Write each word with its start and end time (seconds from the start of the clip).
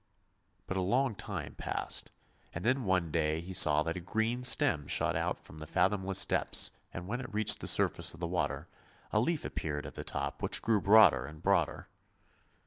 But 0.65 0.77
a 0.77 0.81
long 0.81 1.13
time 1.13 1.53
passed, 1.53 2.11
and 2.53 2.65
then 2.65 2.85
one 2.85 3.11
day 3.11 3.39
he 3.39 3.53
saw 3.53 3.83
that 3.83 3.95
a 3.95 3.99
green 3.99 4.41
stem 4.41 4.87
shot 4.87 5.15
up 5.15 5.37
from 5.37 5.59
the 5.59 5.67
fathomless 5.67 6.25
depths, 6.25 6.71
and 6.91 7.05
when 7.07 7.21
it 7.21 7.31
reached 7.31 7.59
the 7.59 7.67
surface 7.67 8.11
of 8.15 8.19
the 8.19 8.25
water, 8.25 8.67
a 9.11 9.19
leaf 9.19 9.45
appeared 9.45 9.85
at 9.85 9.93
the 9.93 10.03
top 10.03 10.41
which 10.41 10.63
grew 10.63 10.81
broader 10.81 11.27
and 11.27 11.43
broader. 11.43 11.87